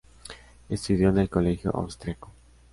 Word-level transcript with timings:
Estudió 0.67 1.09
en 1.09 1.19
el 1.19 1.29
Colegio 1.29 1.69
Austriaco. 1.75 2.31